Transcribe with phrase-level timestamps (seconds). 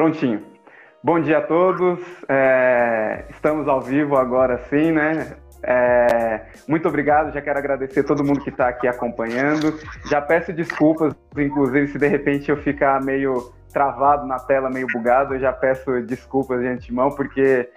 [0.00, 0.42] Prontinho.
[1.04, 2.00] Bom dia a todos.
[2.26, 5.36] É, estamos ao vivo agora sim, né?
[5.62, 9.78] É, muito obrigado, já quero agradecer todo mundo que está aqui acompanhando.
[10.06, 15.34] Já peço desculpas, inclusive, se de repente eu ficar meio travado na tela, meio bugado,
[15.34, 17.68] eu já peço desculpas de antemão, porque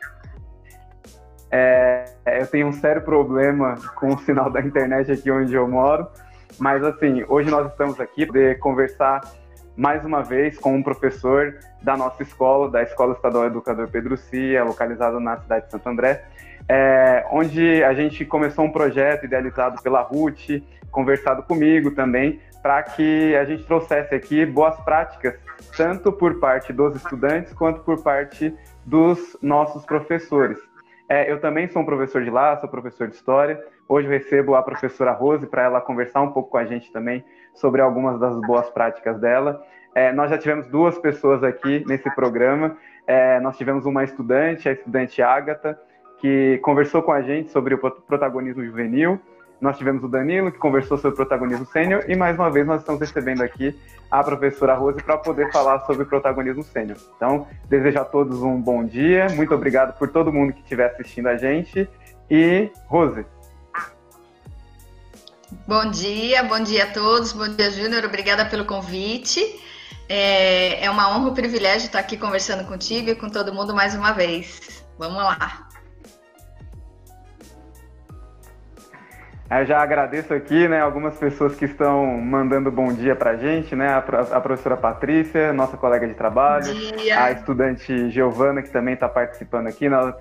[1.51, 2.05] é,
[2.39, 6.07] eu tenho um sério problema com o sinal da internet aqui onde eu moro.
[6.57, 9.19] Mas assim, hoje nós estamos aqui para conversar
[9.75, 14.63] mais uma vez com um professor da nossa escola, da Escola Estadual Educador Pedro Cia,
[14.63, 16.25] localizada na cidade de Santo André,
[16.69, 23.35] é, onde a gente começou um projeto idealizado pela Ruth, conversado comigo também, para que
[23.35, 25.35] a gente trouxesse aqui boas práticas,
[25.75, 28.53] tanto por parte dos estudantes quanto por parte
[28.85, 30.57] dos nossos professores.
[31.09, 33.61] É, eu também sou um professor de lá, sou professor de História.
[33.89, 37.81] Hoje recebo a professora Rose para ela conversar um pouco com a gente também sobre
[37.81, 39.63] algumas das boas práticas dela.
[39.95, 42.77] É, nós já tivemos duas pessoas aqui nesse programa.
[43.05, 45.79] É, nós tivemos uma estudante, a estudante Ágata,
[46.19, 49.19] que conversou com a gente sobre o protagonismo juvenil.
[49.61, 52.81] Nós tivemos o Danilo, que conversou sobre o protagonismo sênior, e mais uma vez nós
[52.81, 53.73] estamos recebendo aqui
[54.11, 56.97] a professora Rose para poder falar sobre o protagonismo sênior.
[57.15, 61.27] Então, desejo a todos um bom dia, muito obrigado por todo mundo que estiver assistindo
[61.27, 61.89] a gente,
[62.29, 63.25] e Rose.
[65.67, 69.39] Bom dia, bom dia a todos, bom dia Júnior, obrigada pelo convite.
[70.09, 73.73] É, é uma honra e um privilégio estar aqui conversando contigo e com todo mundo
[73.73, 74.83] mais uma vez.
[74.97, 75.67] Vamos lá.
[79.59, 83.75] Eu já agradeço aqui, né, algumas pessoas que estão mandando bom dia para a gente,
[83.75, 86.65] né, a, professora Patrícia, nossa colega de trabalho,
[87.15, 90.15] a estudante Giovana, que também está participando aqui, na,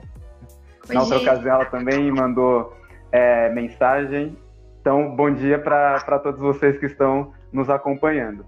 [0.91, 2.77] na outra ocasião ela também mandou
[3.11, 4.37] é, mensagem.
[4.83, 8.45] Então, bom dia para todos vocês que estão nos acompanhando.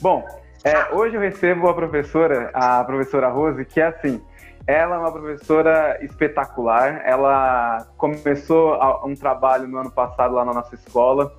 [0.00, 0.26] Bom,
[0.64, 4.24] é, hoje eu recebo a professora, a professora Rose, que é assim,
[4.66, 7.02] ela é uma professora espetacular.
[7.04, 11.30] Ela começou um trabalho no ano passado lá na nossa escola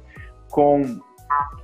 [0.51, 0.83] com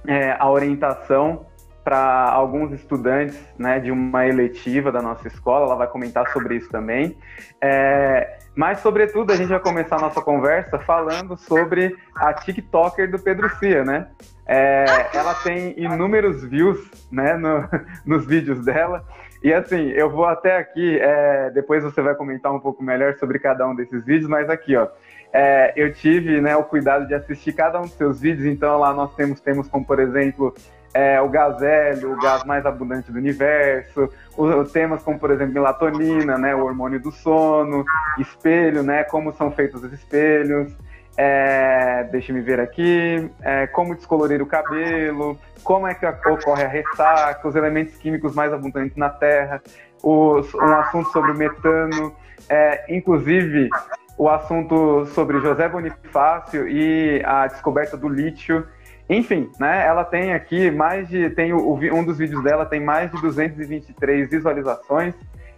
[0.08, 1.46] é, a orientação
[1.84, 5.68] para alguns estudantes né, de uma eletiva da nossa escola.
[5.68, 7.16] Ela vai comentar sobre isso também.
[7.62, 13.18] É, mas, sobretudo, a gente vai começar a nossa conversa falando sobre a TikToker do
[13.18, 14.08] Pedro Cia, né?
[14.46, 16.80] É, ela tem inúmeros views
[17.12, 17.68] né, no,
[18.06, 19.04] nos vídeos dela.
[19.42, 23.40] E assim, eu vou até aqui, é, depois você vai comentar um pouco melhor sobre
[23.40, 24.88] cada um desses vídeos, mas aqui, ó,
[25.34, 28.94] é, eu tive né, o cuidado de assistir cada um dos seus vídeos, então lá
[28.94, 30.54] nós temos temas como, por exemplo,
[30.94, 36.38] é, o gazélio, o gás mais abundante do universo, os, temas como, por exemplo, melatonina,
[36.38, 37.84] né, o hormônio do sono,
[38.20, 40.72] espelho, né, como são feitos os espelhos,
[41.18, 46.68] é, deixa me ver aqui, é, como descolorir o cabelo, como é que ocorre a
[46.68, 49.62] ressaca, os elementos químicos mais abundantes na Terra,
[50.04, 52.14] os, um assunto sobre o metano,
[52.50, 53.70] é, inclusive
[54.18, 58.66] o assunto sobre José Bonifácio e a descoberta do lítio.
[59.10, 61.30] Enfim, né, ela tem aqui mais de.
[61.32, 65.14] Tem o, um dos vídeos dela tem mais de 223 visualizações,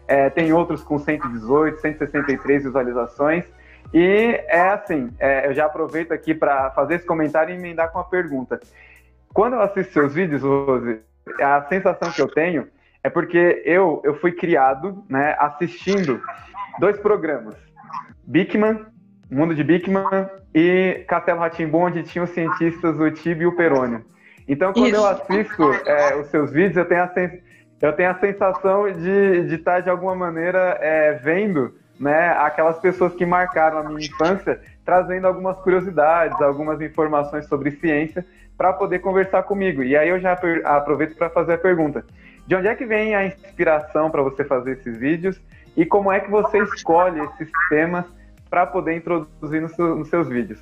[0.08, 3.46] é, tem outros com 118, 163 visualizações.
[3.94, 8.00] E é assim, é, eu já aproveito aqui para fazer esse comentário e emendar com
[8.00, 8.60] uma pergunta.
[9.34, 11.02] Quando eu assisto seus vídeos, Rose,
[11.40, 12.68] a sensação que eu tenho
[13.04, 16.20] é porque eu, eu fui criado né, assistindo
[16.80, 17.56] dois programas.
[18.26, 18.86] Bikman,
[19.30, 24.06] Mundo de Bikman e Castelo Ratimbom, onde tinham os cientistas o Tibi e o Perônio.
[24.48, 24.96] Então, quando Isso.
[24.96, 27.32] eu assisto é, os seus vídeos, eu tenho a, sens
[27.82, 33.14] eu tenho a sensação de, de estar, de alguma maneira, é, vendo né, aquelas pessoas
[33.14, 38.26] que marcaram a minha infância, trazendo algumas curiosidades, algumas informações sobre ciência
[38.58, 39.84] para poder conversar comigo.
[39.84, 42.06] E aí eu já aproveito para fazer a pergunta:
[42.48, 45.40] de onde é que vem a inspiração para você fazer esses vídeos
[45.76, 48.06] e como é que você escolhe esses temas
[48.50, 50.60] para poder introduzir no seu, nos seus vídeos?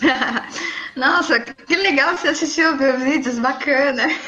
[0.96, 4.04] Nossa, que legal você assistiu meus vídeos, bacana.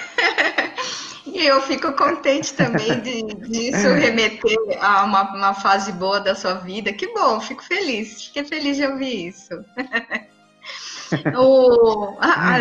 [1.32, 6.54] E eu fico contente também de, disso remeter a uma, uma, fase boa da sua
[6.54, 6.92] vida.
[6.92, 8.24] Que bom, fico feliz.
[8.24, 9.48] Fiquei feliz de ouvir isso.
[11.38, 12.58] o, a,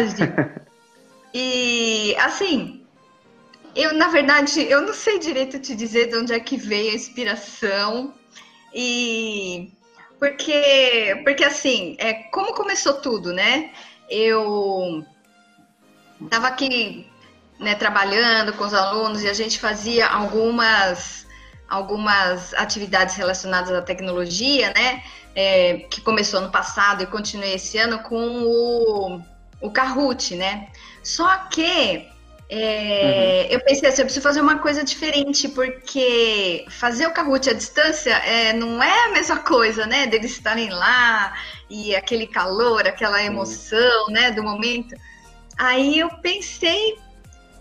[1.33, 2.85] e assim,
[3.75, 6.95] eu na verdade eu não sei direito te dizer de onde é que veio a
[6.95, 8.13] inspiração
[8.73, 9.71] e
[10.19, 13.71] porque porque assim é como começou tudo, né?
[14.09, 15.05] Eu
[16.21, 17.07] estava aqui
[17.59, 21.27] né, trabalhando com os alunos e a gente fazia algumas
[21.69, 25.03] algumas atividades relacionadas à tecnologia, né?
[25.35, 29.21] É, que começou no passado e continua esse ano com o,
[29.61, 30.67] o Kahoot, né?
[31.03, 32.09] Só que
[32.51, 33.53] É, uhum.
[33.53, 38.11] Eu pensei assim, eu preciso fazer uma coisa diferente, porque fazer o Kahoot à distância
[38.11, 40.07] é, não é a mesma coisa, né?
[40.07, 41.33] Deles estarem lá
[41.69, 44.13] e aquele calor, aquela emoção, uhum.
[44.13, 44.95] né, do momento.
[45.55, 46.97] Aí eu pensei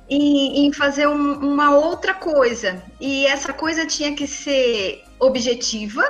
[0.08, 2.82] em, em fazer um, uma outra coisa.
[2.99, 6.02] E essa coisa tinha que ser objetiva,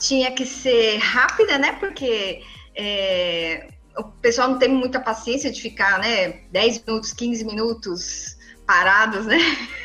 [0.00, 1.72] tinha que ser rápida, né?
[1.78, 2.42] Porque
[2.74, 8.36] é, o pessoal não tem muita paciência de ficar, né, 10 minutos, 15 minutos
[8.66, 9.38] parados, né?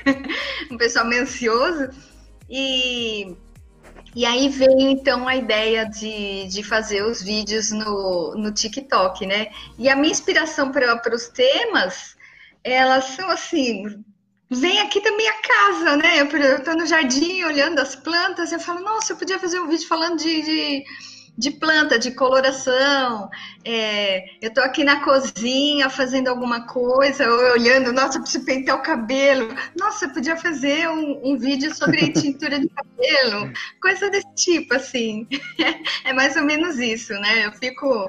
[0.69, 1.89] um pessoal meio ansioso.
[2.49, 3.35] E,
[4.13, 9.47] e aí veio então a ideia de, de fazer os vídeos no, no TikTok, né?
[9.79, 12.15] E a minha inspiração para os temas,
[12.63, 14.03] elas são assim,
[14.51, 16.21] vem aqui da minha casa, né?
[16.21, 19.87] Eu estou no jardim olhando as plantas, eu falo, nossa, eu podia fazer um vídeo
[19.87, 20.83] falando de, de
[21.37, 23.29] de planta, de coloração.
[23.65, 28.83] É, eu estou aqui na cozinha fazendo alguma coisa, olhando, nossa, eu preciso pentear o
[28.83, 29.53] cabelo.
[29.77, 33.51] Nossa, eu podia fazer um, um vídeo sobre tintura de cabelo,
[33.81, 35.27] coisa desse tipo, assim.
[36.05, 37.45] É mais ou menos isso, né?
[37.45, 38.07] Eu fico,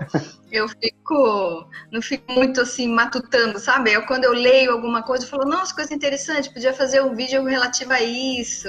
[0.50, 3.92] eu fico, não fico muito assim matutando, sabe?
[3.92, 7.44] Eu quando eu leio alguma coisa, eu falo, nossa, coisa interessante, podia fazer um vídeo
[7.44, 8.68] relativo a isso.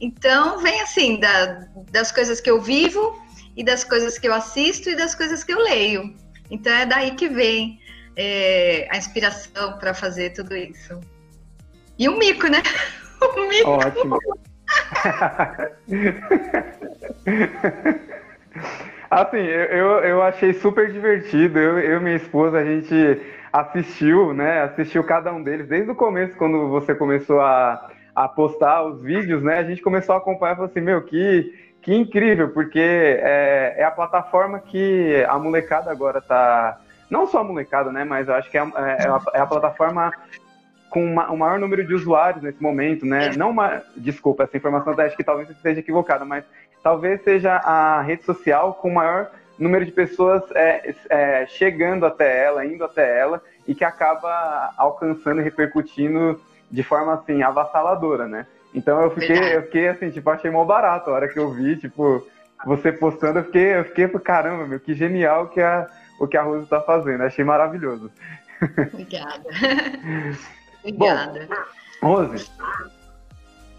[0.00, 3.23] Então, vem assim, da, das coisas que eu vivo
[3.56, 6.14] e das coisas que eu assisto e das coisas que eu leio.
[6.50, 7.78] Então é daí que vem
[8.16, 11.00] é, a inspiração para fazer tudo isso.
[11.98, 12.62] E o mico, né?
[13.20, 13.70] O mico.
[13.70, 14.18] Ótimo.
[19.10, 21.58] assim, eu, eu achei super divertido.
[21.58, 23.20] Eu, eu e minha esposa, a gente
[23.52, 24.62] assistiu, né?
[24.62, 29.42] Assistiu cada um deles desde o começo, quando você começou a, a postar os vídeos,
[29.42, 29.58] né?
[29.58, 31.52] A gente começou a acompanhar e falou assim, meu, que
[31.84, 36.80] que incrível, porque é, é, a plataforma que a molecada agora tá.
[37.10, 38.04] Não só a molecada, né?
[38.04, 40.10] Mas eu acho que é, é, é a, é a, plataforma
[40.88, 43.32] com uma, o maior número de usuários nesse momento, né?
[43.36, 43.82] Não uma.
[43.94, 46.42] Desculpa, essa informação acho que talvez esteja equivocada, mas
[46.82, 52.46] talvez seja a rede social com o maior número de pessoas é, é, chegando até
[52.46, 56.40] ela, indo até ela, e que acaba alcançando e repercutindo
[56.70, 58.46] de forma assim avassaladora, né?
[58.74, 61.76] Então eu fiquei, eu fiquei assim, tipo, achei mal barato a hora que eu vi,
[61.76, 62.26] tipo,
[62.66, 65.86] você postando, eu fiquei, eu fiquei, caramba, meu, que genial que a,
[66.18, 68.10] o que a Rose tá fazendo, achei maravilhoso.
[68.92, 69.44] Obrigada.
[70.82, 71.48] Obrigada.
[72.02, 72.50] Bom, Rose,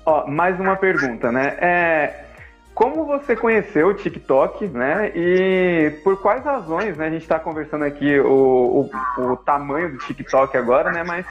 [0.05, 1.57] ó, mais uma pergunta, né?
[1.59, 2.25] É,
[2.73, 5.11] como você conheceu o TikTok, né?
[5.15, 7.07] E por quais razões, né?
[7.07, 11.03] A gente está conversando aqui o, o, o, tamanho do TikTok agora, né?
[11.03, 11.25] Mas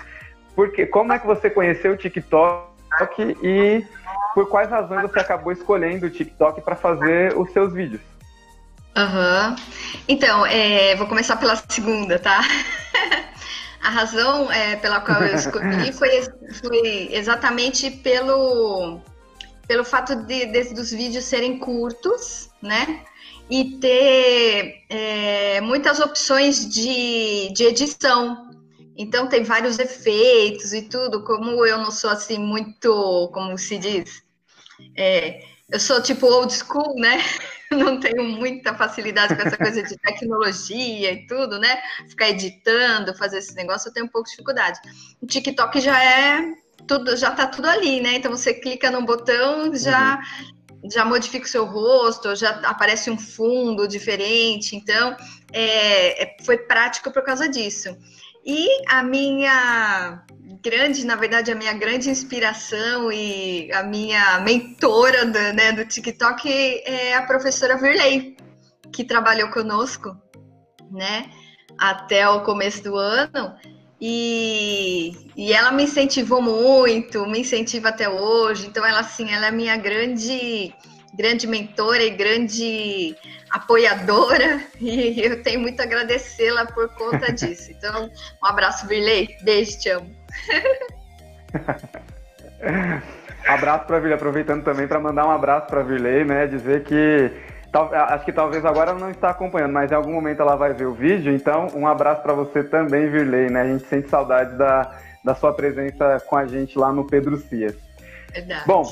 [0.55, 2.74] porque, como é que você conheceu o TikTok?
[2.99, 3.87] TikTok e
[4.35, 8.01] por quais razões você acabou escolhendo o TikTok para fazer os seus vídeos?
[8.97, 9.57] Uhum.
[10.09, 12.41] Então, é, vou começar pela segunda, tá?
[13.83, 16.23] A razão é, pela qual eu escolhi foi,
[16.55, 18.99] foi exatamente pelo,
[19.69, 23.01] pelo fato de, de, dos vídeos serem curtos, né?
[23.51, 28.54] E ter é, muitas opções de, de edição.
[28.97, 31.25] Então tem vários efeitos e tudo.
[31.25, 34.23] Como eu não sou assim muito, como se diz,
[34.97, 37.19] é, eu sou tipo old school, né?
[37.73, 41.83] Não tenho muita facilidade com essa coisa de tecnologia e tudo, né?
[42.09, 44.79] Ficar editando, fazer esse negócio, eu tenho um pouco de dificuldade.
[45.21, 46.55] O TikTok já é
[46.87, 48.15] tudo, já tá tudo ali, né?
[48.15, 50.21] Então você clica no botão, já
[50.71, 50.91] uhum.
[50.91, 54.77] já modifica o seu rosto, já aparece um fundo diferente.
[54.77, 55.17] Então
[55.53, 57.97] é, é foi prático por causa disso.
[58.45, 60.23] E a minha
[60.63, 66.49] grande, na verdade, a minha grande inspiração e a minha mentora do, né, do TikTok
[66.85, 68.37] é a professora Virley,
[68.93, 70.15] que trabalhou conosco,
[70.91, 71.31] né,
[71.79, 73.55] até o começo do ano.
[74.01, 78.67] E, e ela me incentivou muito, me incentiva até hoje.
[78.67, 80.75] Então, ela, assim, ela é minha grande
[81.17, 83.17] grande mentora e grande
[83.51, 87.71] apoiadora e eu tenho muito a agradecê-la por conta disso.
[87.71, 88.11] Então,
[88.43, 89.37] um abraço, Virley.
[89.43, 90.11] Beijo, te amo.
[93.47, 96.47] abraço para Virley, aproveitando também para mandar um abraço para Virley, né?
[96.47, 97.31] Dizer que
[97.93, 100.87] acho que talvez agora ela não está acompanhando, mas em algum momento ela vai ver
[100.87, 101.33] o vídeo.
[101.33, 103.63] Então, um abraço para você também, Virley, né?
[103.63, 107.77] A gente sente saudade da, da sua presença com a gente lá no Pedro Cias.
[108.33, 108.65] Verdade.
[108.67, 108.85] Bom,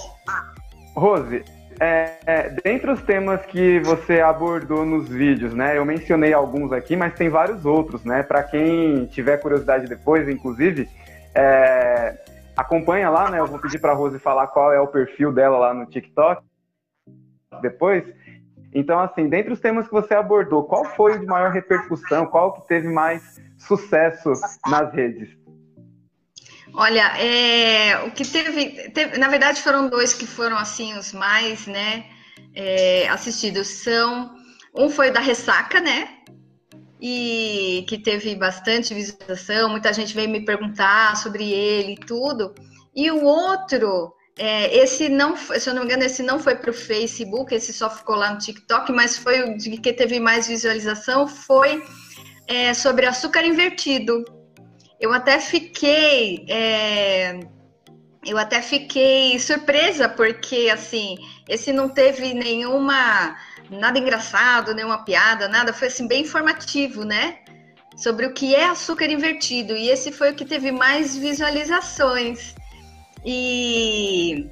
[0.94, 1.44] Rose,
[1.80, 5.76] é, é, dentre os temas que você abordou nos vídeos, né?
[5.76, 8.22] Eu mencionei alguns aqui, mas tem vários outros, né?
[8.22, 10.88] Para quem tiver curiosidade depois, inclusive,
[11.34, 12.18] é,
[12.56, 13.40] acompanha lá, né?
[13.40, 16.42] Eu vou pedir para a Rose falar qual é o perfil dela lá no TikTok
[17.60, 18.04] depois.
[18.74, 22.26] Então, assim, dentre os temas que você abordou, qual foi o de maior repercussão?
[22.26, 24.32] Qual que teve mais sucesso
[24.66, 25.41] nas redes?
[26.74, 31.66] Olha, é, o que teve, teve, na verdade foram dois que foram assim os mais,
[31.66, 32.06] né,
[32.54, 33.68] é, assistidos.
[33.68, 34.34] São
[34.74, 36.08] um foi da ressaca, né,
[37.00, 39.68] e que teve bastante visualização.
[39.68, 42.54] Muita gente veio me perguntar sobre ele e tudo.
[42.94, 46.70] E o outro, é, esse não, se eu não me engano, esse não foi para
[46.70, 51.26] o Facebook, esse só ficou lá no TikTok, mas foi o que teve mais visualização,
[51.26, 51.82] foi
[52.46, 54.24] é, sobre açúcar invertido.
[55.02, 56.46] Eu até fiquei.
[56.48, 57.40] É,
[58.24, 61.16] eu até fiquei surpresa, porque assim,
[61.48, 63.36] esse não teve nenhuma.
[63.68, 67.38] nada engraçado, nenhuma piada, nada, foi assim, bem informativo, né?
[67.96, 69.76] Sobre o que é açúcar invertido.
[69.76, 72.54] E esse foi o que teve mais visualizações.
[73.24, 74.46] E,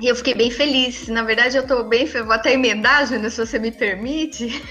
[0.00, 1.08] e eu fiquei bem feliz.
[1.08, 2.04] Na verdade, eu tô bem.
[2.04, 4.62] Vou até emendar, Júnior, se você me permite.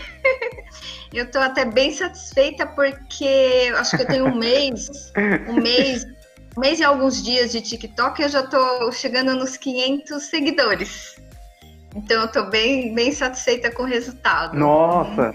[1.13, 5.11] Eu estou até bem satisfeita porque acho que eu tenho um mês,
[5.47, 6.05] um mês,
[6.55, 11.15] um mês e alguns dias de TikTok, eu já estou chegando nos 500 seguidores.
[11.95, 14.57] Então eu estou bem, bem satisfeita com o resultado.
[14.57, 15.33] Nossa.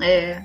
[0.00, 0.42] É.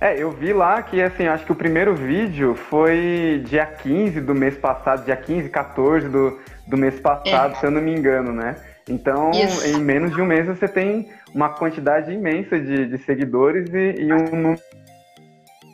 [0.00, 4.34] É, eu vi lá que, assim, acho que o primeiro vídeo foi dia 15 do
[4.34, 7.54] mês passado, dia 15, 14 do, do mês passado, é.
[7.56, 8.56] se eu não me engano, né?
[8.88, 9.66] Então, Isso.
[9.66, 14.12] em menos de um mês, você tem uma quantidade imensa de, de seguidores e, e,
[14.12, 14.56] um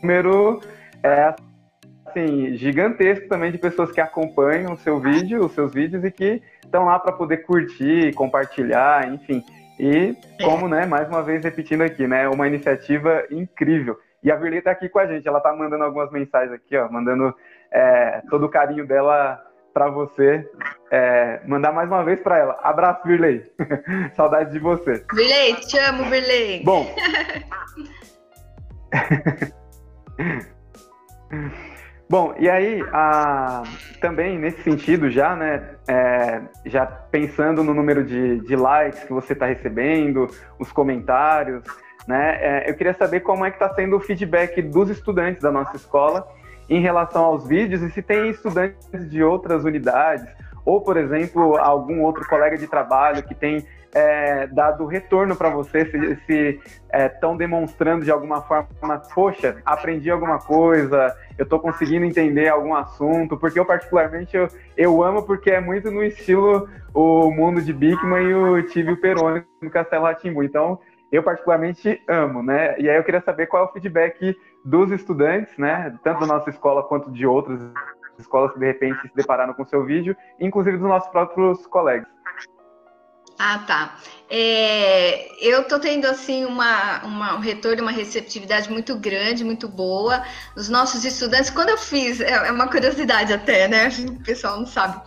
[0.02, 0.60] número
[1.02, 1.34] é,
[2.06, 6.42] assim, gigantesco também de pessoas que acompanham o seu vídeo, os seus vídeos e que
[6.62, 9.42] estão lá para poder curtir, compartilhar, enfim.
[9.78, 13.98] E como, né, mais uma vez repetindo aqui, né, uma iniciativa incrível.
[14.22, 16.90] E a Virley está aqui com a gente, ela está mandando algumas mensagens aqui, ó,
[16.90, 17.32] mandando
[17.70, 19.40] é, todo o carinho dela
[19.78, 20.44] para você.
[20.90, 22.58] É, mandar mais uma vez para ela.
[22.64, 23.44] Abraço, Virley.
[24.16, 25.04] Saudade de você.
[25.14, 26.64] Virley, te amo, Virley.
[26.64, 26.92] Bom.
[32.10, 33.62] Bom, e aí, a,
[34.00, 39.34] também nesse sentido já, né, é, já pensando no número de, de likes que você
[39.34, 40.26] está recebendo,
[40.58, 41.62] os comentários,
[42.08, 45.52] né, é, eu queria saber como é que está sendo o feedback dos estudantes da
[45.52, 46.26] nossa escola
[46.68, 50.26] em relação aos vídeos e se tem estudantes de outras unidades
[50.68, 55.86] ou, por exemplo, algum outro colega de trabalho que tem é, dado retorno para você,
[56.26, 56.60] se
[56.92, 58.68] estão é, demonstrando de alguma forma,
[59.14, 65.02] poxa, aprendi alguma coisa, eu estou conseguindo entender algum assunto, porque eu particularmente eu, eu
[65.02, 69.70] amo porque é muito no estilo o mundo de Bigman e o Tívio Peroni no
[69.70, 70.42] Castelo Ratimbu.
[70.42, 70.78] Então,
[71.10, 72.78] eu particularmente amo, né?
[72.78, 75.96] E aí eu queria saber qual é o feedback dos estudantes, né?
[76.04, 77.60] Tanto da nossa escola quanto de outras
[78.18, 82.08] escolas que de repente se depararam com o seu vídeo, inclusive dos nossos próprios colegas.
[83.38, 83.96] Ah, tá.
[84.28, 90.24] É, eu tô tendo assim uma, uma, um retorno, uma receptividade muito grande, muito boa.
[90.56, 93.88] Os nossos estudantes, quando eu fiz, é, é uma curiosidade até, né?
[94.10, 95.00] O pessoal não sabe.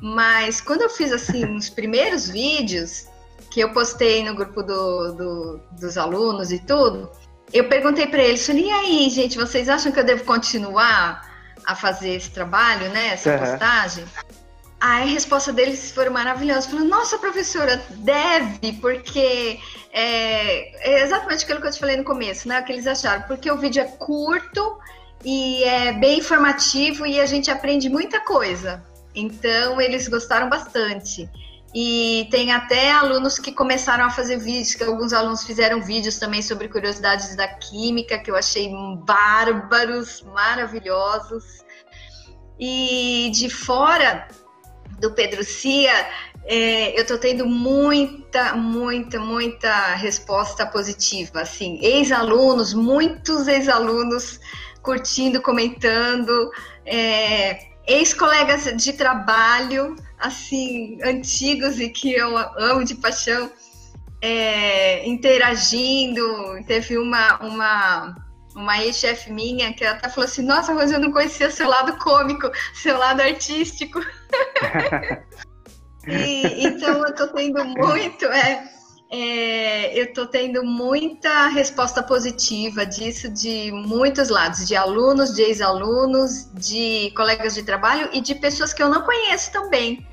[0.00, 3.06] Mas quando eu fiz assim os primeiros vídeos
[3.54, 7.08] que eu postei no grupo do, do, dos alunos e tudo,
[7.52, 11.22] eu perguntei para eles, falei, e aí, gente, vocês acham que eu devo continuar
[11.64, 13.10] a fazer esse trabalho, né?
[13.12, 13.38] Essa uhum.
[13.38, 14.04] postagem?
[14.80, 16.68] Aí a resposta deles foi maravilhosa.
[16.68, 19.60] Falando, nossa, professora, deve, porque
[19.92, 22.58] é, é, exatamente aquilo que eu te falei no começo, né?
[22.58, 24.78] O que eles acharam, porque o vídeo é curto
[25.24, 28.82] e é bem informativo e a gente aprende muita coisa.
[29.14, 31.30] Então, eles gostaram bastante.
[31.74, 36.40] E tem até alunos que começaram a fazer vídeos, que alguns alunos fizeram vídeos também
[36.40, 38.72] sobre curiosidades da química, que eu achei
[39.04, 41.64] bárbaros, maravilhosos.
[42.60, 44.28] E de fora
[45.00, 46.08] do Pedro Cia,
[46.44, 51.40] é, eu estou tendo muita, muita, muita resposta positiva.
[51.40, 54.38] Assim, ex-alunos, muitos ex-alunos
[54.80, 56.52] curtindo, comentando,
[56.86, 63.50] é, ex-colegas de trabalho assim, antigos e que eu amo de paixão,
[64.22, 66.24] é, interagindo.
[66.66, 68.16] Teve uma, uma,
[68.56, 72.50] uma ex-chefe minha que até falou assim: Nossa, Rose, eu não conhecia seu lado cômico,
[72.72, 74.00] seu lado artístico.
[76.08, 78.24] e, então, eu tô tendo muito.
[78.24, 78.64] É,
[79.10, 86.50] é, eu estou tendo muita resposta positiva disso de muitos lados, de alunos, de ex-alunos,
[86.54, 90.04] de colegas de trabalho e de pessoas que eu não conheço também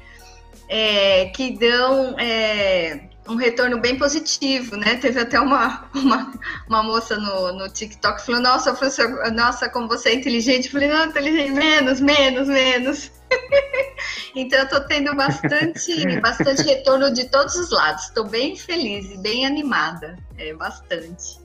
[0.73, 4.95] é, que dão é, um retorno bem positivo, né?
[4.95, 6.31] Teve até uma, uma,
[6.65, 10.67] uma moça no, no TikTok falou, nossa, professor, nossa, como você é inteligente.
[10.67, 13.11] Eu falei, não, inteligente, menos, menos, menos.
[14.33, 18.05] então eu tô tendo bastante, bastante retorno de todos os lados.
[18.05, 20.17] Estou bem feliz e bem animada.
[20.37, 21.41] É bastante.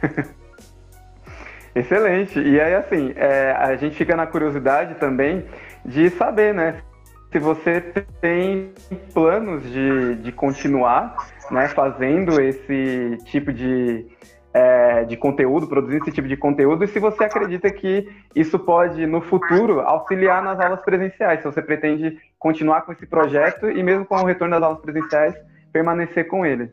[1.74, 2.38] Excelente.
[2.38, 5.44] E aí, assim, é, a gente fica na curiosidade também
[5.84, 6.82] de saber, né?
[7.30, 7.80] Se você
[8.20, 8.72] tem
[9.12, 14.06] planos de, de continuar né, fazendo esse tipo de,
[14.52, 19.06] é, de conteúdo, produzindo esse tipo de conteúdo, e se você acredita que isso pode,
[19.06, 24.06] no futuro, auxiliar nas aulas presenciais, se você pretende continuar com esse projeto e mesmo
[24.06, 25.34] com o retorno das aulas presenciais,
[25.72, 26.72] permanecer com ele.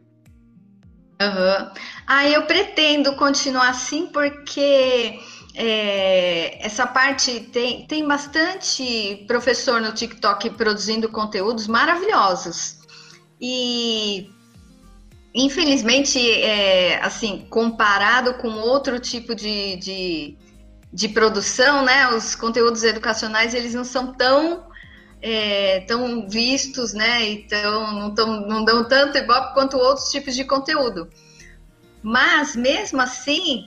[1.22, 1.72] Uhum.
[2.06, 5.18] Ah, eu pretendo continuar assim porque
[5.56, 12.80] é, essa parte tem, tem bastante professor no TikTok produzindo conteúdos maravilhosos.
[13.40, 14.30] E
[15.34, 20.38] infelizmente, é, assim, comparado com outro tipo de, de,
[20.92, 22.10] de, produção, né?
[22.10, 24.66] Os conteúdos educacionais eles não são tão
[25.22, 27.30] é, tão vistos, né?
[27.30, 31.10] Então não, tão, não dão tanto igual quanto outros tipos de conteúdo.
[32.02, 33.66] Mas mesmo assim,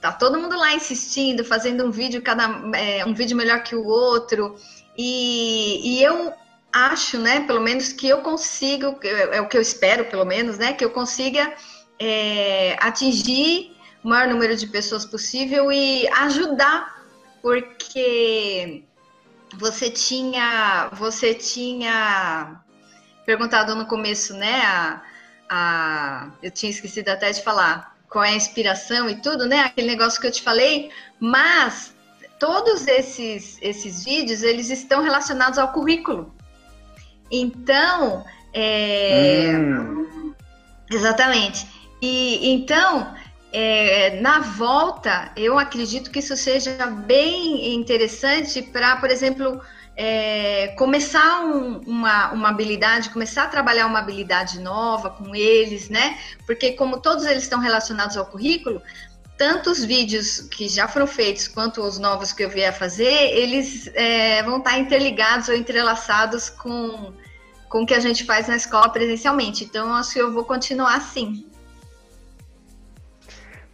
[0.00, 3.84] tá todo mundo lá insistindo, fazendo um vídeo cada é, um vídeo melhor que o
[3.86, 4.56] outro.
[4.96, 6.32] E, e eu
[6.72, 10.58] acho, né, pelo menos que eu consigo, é, é o que eu espero, pelo menos,
[10.58, 11.52] né, que eu consiga
[11.98, 17.04] é, atingir o maior número de pessoas possível e ajudar,
[17.42, 18.84] porque
[19.58, 22.62] você tinha, você tinha
[23.26, 24.62] perguntado no começo, né?
[24.62, 25.02] A,
[25.48, 29.60] a, eu tinha esquecido até de falar qual é a inspiração e tudo, né?
[29.60, 30.90] Aquele negócio que eu te falei,
[31.20, 31.94] mas
[32.38, 36.34] todos esses, esses vídeos eles estão relacionados ao currículo.
[37.30, 40.34] Então, é, hum.
[40.90, 41.66] exatamente.
[42.02, 43.14] E então
[43.52, 49.60] é, na volta, eu acredito que isso seja bem interessante para, por exemplo,
[50.02, 56.16] é, começar um, uma, uma habilidade, começar a trabalhar uma habilidade nova com eles, né?
[56.46, 58.80] Porque como todos eles estão relacionados ao currículo,
[59.36, 63.12] tanto os vídeos que já foram feitos quanto os novos que eu vier a fazer,
[63.12, 67.12] eles é, vão estar interligados ou entrelaçados com,
[67.68, 69.64] com o que a gente faz na escola presencialmente.
[69.64, 71.44] Então, acho que eu vou continuar assim.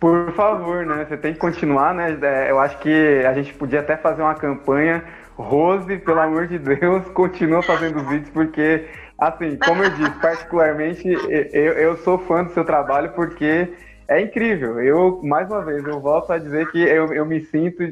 [0.01, 1.07] Por favor, né?
[1.09, 2.19] Você tem que continuar, né?
[2.21, 5.05] É, eu acho que a gente podia até fazer uma campanha.
[5.37, 8.87] Rose, pelo amor de Deus, continua fazendo vídeos, porque,
[9.19, 13.73] assim, como eu disse, particularmente, eu, eu sou fã do seu trabalho porque
[14.09, 14.81] é incrível.
[14.81, 17.83] Eu, mais uma vez, eu volto a dizer que eu, eu me sinto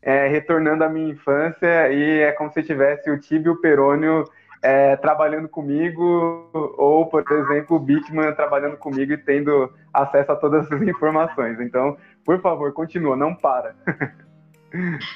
[0.00, 4.24] é, retornando à minha infância e é como se tivesse o Tibio Perônio
[4.62, 10.70] é, trabalhando comigo, ou, por exemplo, o Bitman trabalhando comigo e tendo acesso a todas
[10.72, 11.60] as informações.
[11.60, 13.74] Então, por favor, continua, não para.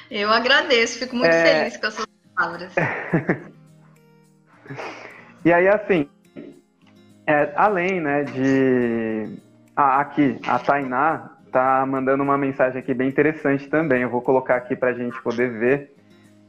[0.09, 1.45] Eu agradeço, fico muito é...
[1.45, 2.73] feliz com essas palavras.
[5.45, 6.09] e aí, assim,
[7.27, 9.37] é, além né, de.
[9.75, 14.01] Ah, aqui, a Tainá tá mandando uma mensagem aqui bem interessante também.
[14.01, 15.95] Eu vou colocar aqui para a gente poder ver.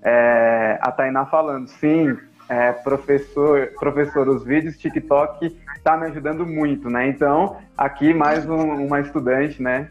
[0.02, 2.16] É, a Tainá falando, sim,
[2.48, 7.08] é, professor, professor, os vídeos TikTok está me ajudando muito, né?
[7.08, 9.88] Então, aqui mais um, uma estudante, né?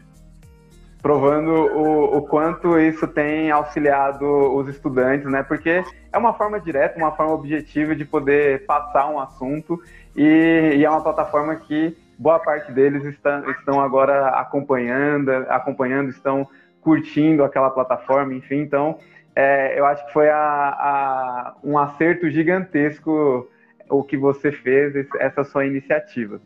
[1.02, 5.42] Provando o, o quanto isso tem auxiliado os estudantes, né?
[5.42, 9.82] Porque é uma forma direta, uma forma objetiva de poder passar um assunto
[10.14, 16.46] e, e é uma plataforma que boa parte deles estão, estão agora acompanhando, acompanhando, estão
[16.80, 18.98] curtindo aquela plataforma, enfim, então
[19.34, 23.48] é, eu acho que foi a, a, um acerto gigantesco
[23.88, 26.40] o que você fez, essa sua iniciativa.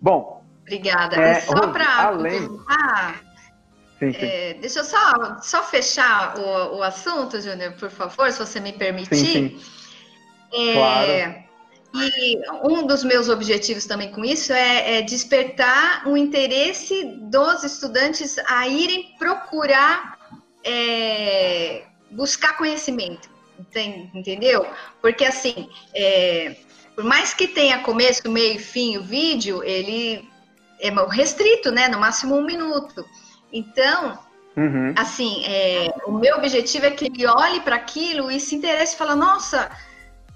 [0.00, 0.42] Bom.
[0.62, 1.16] Obrigada.
[1.16, 2.48] É, só para além...
[4.02, 4.26] Sim, sim.
[4.26, 8.72] É, deixa eu só, só fechar o, o assunto, Júnior, por favor, se você me
[8.72, 9.14] permitir.
[9.14, 9.60] Sim.
[10.52, 11.42] É, claro.
[11.94, 18.38] E um dos meus objetivos também com isso é, é, despertar o interesse dos estudantes
[18.48, 20.18] a irem procurar
[20.64, 23.30] é, buscar conhecimento,
[24.14, 24.66] entendeu?
[25.00, 26.56] Porque assim, é,
[26.96, 30.28] por mais que tenha começo, meio e fim o vídeo, ele
[30.80, 31.88] é restrito, né?
[31.88, 33.04] No máximo um minuto.
[33.52, 34.18] Então,
[34.56, 34.94] uhum.
[34.96, 38.98] assim, é, o meu objetivo é que ele olhe para aquilo e se interesse e
[38.98, 39.70] fala, nossa,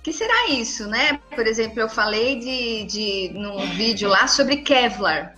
[0.02, 1.18] que será isso, né?
[1.34, 5.34] Por exemplo, eu falei de, de num vídeo lá sobre Kevlar.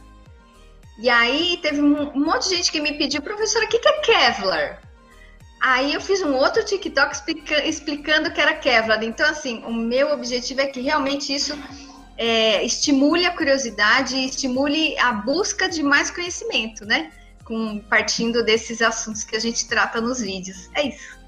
[0.98, 3.88] E aí teve um, um monte de gente que me pediu, professora, o que, que
[3.88, 4.82] é Kevlar?
[5.60, 9.02] Aí eu fiz um outro TikTok explica, explicando que era Kevlar.
[9.02, 11.56] Então, assim, o meu objetivo é que realmente isso
[12.18, 17.12] é, estimule a curiosidade estimule a busca de mais conhecimento, né?
[17.48, 20.70] Com, partindo desses assuntos que a gente trata nos vídeos.
[20.74, 21.18] É isso.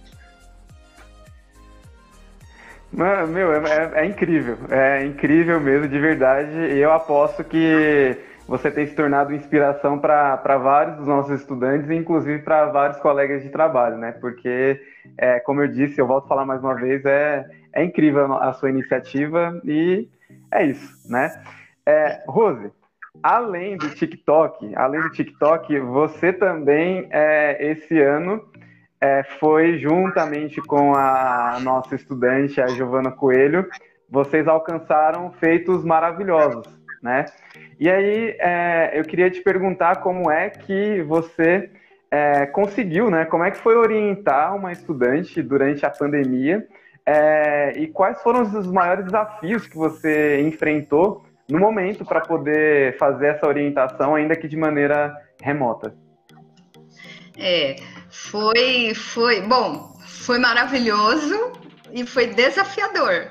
[2.93, 4.59] Meu, é, é, é incrível.
[4.69, 6.53] É incrível mesmo, de verdade.
[6.53, 12.41] E eu aposto que você tem se tornado inspiração para vários dos nossos estudantes, inclusive
[12.41, 14.13] para vários colegas de trabalho, né?
[14.13, 14.79] Porque,
[15.17, 18.53] é, como eu disse, eu volto a falar mais uma vez, é, é incrível a
[18.53, 20.07] sua iniciativa e
[20.53, 21.33] é isso, né?
[21.87, 22.71] É, Rose,
[23.23, 28.45] além do TikTok, além do TikTok, você também, é, esse ano,
[29.01, 33.67] é, foi juntamente com a nossa estudante, a Giovana Coelho,
[34.09, 36.67] vocês alcançaram feitos maravilhosos,
[37.03, 37.25] né?
[37.79, 41.71] E aí é, eu queria te perguntar como é que você
[42.11, 43.25] é, conseguiu, né?
[43.25, 46.67] Como é que foi orientar uma estudante durante a pandemia
[47.07, 53.35] é, e quais foram os maiores desafios que você enfrentou no momento para poder fazer
[53.35, 55.95] essa orientação, ainda que de maneira remota?
[57.37, 57.77] É,
[58.09, 61.53] foi, foi, bom, foi maravilhoso
[61.93, 63.29] e foi desafiador,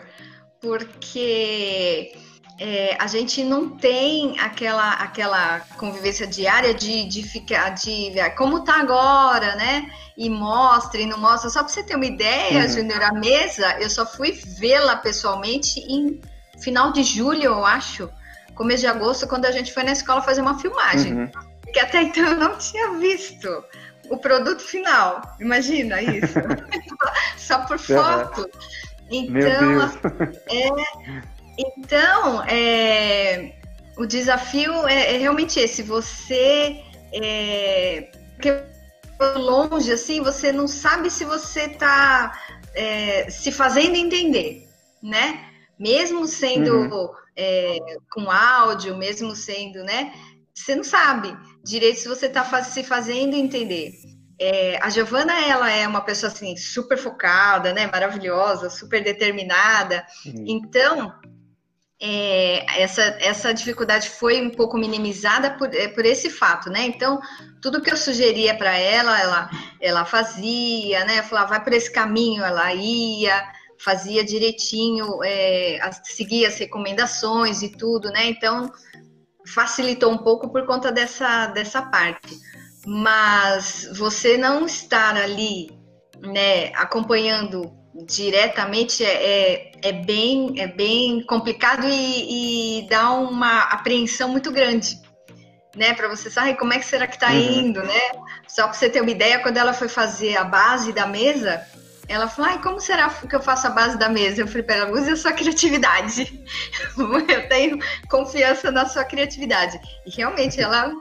[0.61, 2.11] porque
[2.59, 8.81] é, a gente não tem aquela, aquela convivência diária de, de ficar, de como tá
[8.81, 9.89] agora, né?
[10.17, 11.49] E mostra e não mostra.
[11.49, 12.69] Só para você ter uma ideia, uhum.
[12.69, 16.19] Júnior, a mesa, eu só fui vê-la pessoalmente em
[16.61, 18.09] final de julho, eu acho,
[18.55, 21.13] começo de agosto, quando a gente foi na escola fazer uma filmagem.
[21.13, 21.31] Uhum.
[21.71, 23.63] Que até então eu não tinha visto
[24.09, 25.21] o produto final.
[25.39, 26.39] Imagina isso.
[27.37, 28.49] Só por foto.
[29.11, 29.81] Então,
[30.47, 30.69] é,
[31.57, 33.55] então é,
[33.97, 35.81] o desafio é, é, realmente esse.
[35.83, 38.11] Você é,
[39.35, 42.31] longe assim, você não sabe se você está
[42.73, 44.67] é, se fazendo entender,
[45.01, 45.48] né?
[45.79, 47.09] Mesmo sendo uhum.
[47.35, 47.77] é,
[48.11, 50.13] com áudio, mesmo sendo, né?
[50.53, 53.93] Você não sabe direito se você está se fazendo entender.
[54.41, 57.87] É, a Giovana, ela é uma pessoa assim super focada, né?
[57.87, 60.05] Maravilhosa, super determinada.
[60.25, 60.45] Uhum.
[60.47, 61.13] Então,
[62.01, 66.83] é, essa, essa dificuldade foi um pouco minimizada por, é, por esse fato, né?
[66.83, 67.19] Então,
[67.61, 69.49] tudo que eu sugeria para ela, ela,
[69.81, 71.21] ela fazia, né?
[71.21, 73.43] Falava, vai por esse caminho, ela ia,
[73.79, 78.27] fazia direitinho, é, seguia as recomendações e tudo, né?
[78.27, 78.71] Então,
[79.45, 82.37] facilitou um pouco por conta dessa, dessa parte.
[82.85, 85.71] Mas você não estar ali,
[86.21, 87.73] né, acompanhando
[88.05, 94.97] diretamente é, é, é bem, é bem complicado e, e dá uma apreensão muito grande.
[95.75, 97.37] Né, para você saber como é que será que está uhum.
[97.37, 98.11] indo, né?
[98.47, 101.63] Só para você ter uma ideia, quando ela foi fazer a base da mesa,
[102.09, 104.41] ela falou, ai, como será que eu faço a base da mesa?
[104.41, 106.43] Eu falei para ela, use a sua criatividade.
[106.97, 107.77] eu tenho
[108.09, 109.79] confiança na sua criatividade.
[110.05, 110.91] E realmente ela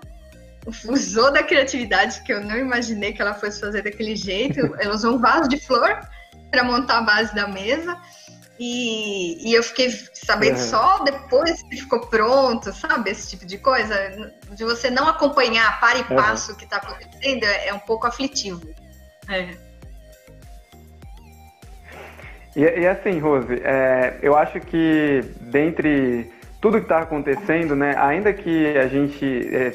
[0.86, 4.60] usou da criatividade que eu não imaginei que ela fosse fazer daquele jeito.
[4.78, 5.98] Ela usou um vaso de flor
[6.50, 7.98] para montar a base da mesa.
[8.60, 10.68] E, e eu fiquei sabendo uhum.
[10.68, 13.10] só depois que ficou pronto, sabe?
[13.10, 14.34] Esse tipo de coisa.
[14.50, 16.54] De você não acompanhar para e passo uhum.
[16.54, 18.68] o que está acontecendo é, é, um pouco aflitivo.
[19.28, 19.67] É.
[22.56, 26.30] E, e, assim, Rose, é, eu acho que dentre
[26.60, 29.72] tudo que está acontecendo, né, ainda que a gente é,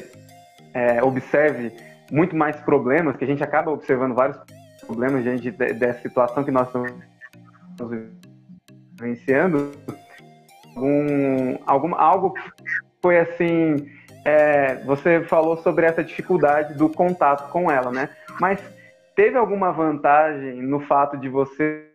[0.74, 1.72] é, observe
[2.10, 4.38] muito mais problemas, que a gente acaba observando vários
[4.86, 6.92] problemas diante dessa situação que nós estamos
[8.92, 9.72] vivenciando,
[10.76, 12.34] algum, algum, algo
[13.00, 13.86] foi assim,
[14.24, 18.08] é, você falou sobre essa dificuldade do contato com ela, né?
[18.40, 18.60] Mas
[19.14, 21.93] teve alguma vantagem no fato de você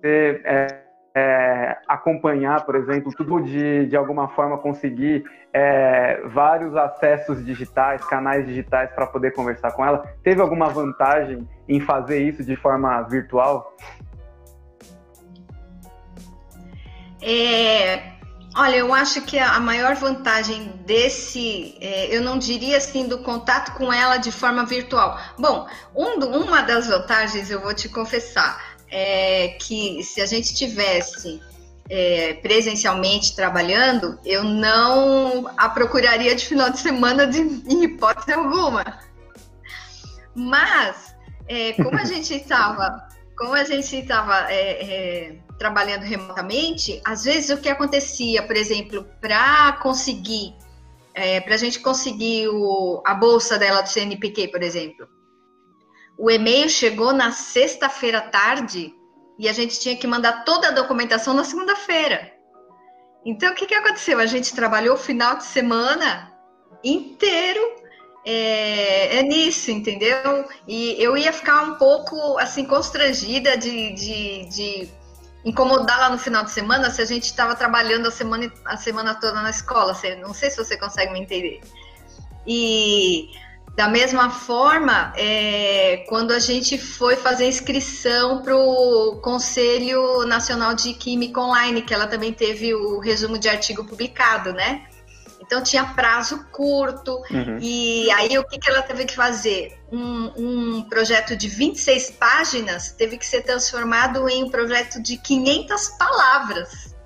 [0.00, 0.66] ter, é,
[1.14, 8.46] é, acompanhar, por exemplo, tudo de, de alguma forma conseguir é, vários acessos digitais, canais
[8.46, 10.04] digitais para poder conversar com ela?
[10.22, 13.74] Teve alguma vantagem em fazer isso de forma virtual?
[17.20, 18.12] É,
[18.56, 23.76] olha, eu acho que a maior vantagem desse, é, eu não diria assim, do contato
[23.76, 25.18] com ela de forma virtual.
[25.36, 31.40] Bom, um, uma das vantagens, eu vou te confessar, é, que se a gente tivesse
[31.90, 38.84] é, presencialmente trabalhando, eu não a procuraria de final de semana de, em hipótese alguma.
[40.34, 41.14] Mas,
[41.48, 47.50] é, como a gente estava como a gente estava é, é, trabalhando remotamente, às vezes
[47.50, 50.56] o que acontecia, por exemplo, para conseguir,
[51.14, 55.08] é, para a gente conseguir o, a bolsa dela do CNPq, por exemplo,
[56.18, 58.92] o e-mail chegou na sexta-feira tarde
[59.38, 62.32] e a gente tinha que mandar toda a documentação na segunda-feira.
[63.24, 64.18] Então, o que, que aconteceu?
[64.18, 66.32] A gente trabalhou o final de semana
[66.82, 67.60] inteiro
[68.24, 70.48] é, é, nisso, entendeu?
[70.66, 74.88] E eu ia ficar um pouco, assim, constrangida de, de, de
[75.44, 79.14] incomodar lá no final de semana se a gente estava trabalhando a semana, a semana
[79.14, 79.96] toda na escola.
[80.20, 81.60] Não sei se você consegue me entender.
[82.46, 83.30] E
[83.78, 90.92] da mesma forma, é, quando a gente foi fazer inscrição para o Conselho Nacional de
[90.94, 94.84] Química Online, que ela também teve o resumo de artigo publicado, né?
[95.40, 97.58] Então tinha prazo curto, uhum.
[97.60, 99.78] e aí o que, que ela teve que fazer?
[99.92, 100.32] Um,
[100.78, 106.96] um, projeto de 26 páginas teve que ser transformado em um projeto de 500 palavras.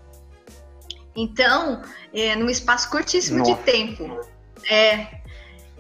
[1.15, 1.83] Então,
[2.15, 3.57] é, num espaço curtíssimo Nossa.
[3.57, 4.21] de tempo.
[4.71, 5.21] É.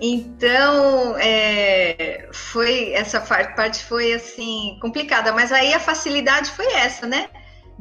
[0.00, 7.28] Então, é, foi essa parte foi assim complicada, mas aí a facilidade foi essa, né?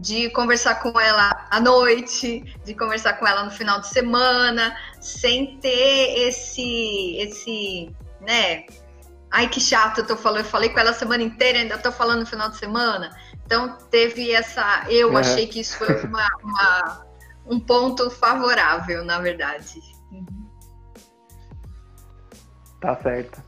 [0.01, 5.59] de conversar com ela à noite, de conversar com ela no final de semana, sem
[5.59, 8.65] ter esse, esse, né?
[9.29, 11.91] Ai, que chato, eu tô falando, eu falei com ela a semana inteira, ainda tô
[11.91, 13.15] falando no final de semana.
[13.45, 14.85] Então teve essa.
[14.89, 15.21] Eu é.
[15.21, 17.05] achei que isso foi uma, uma,
[17.45, 19.79] um ponto favorável, na verdade.
[22.81, 23.41] Tá certo.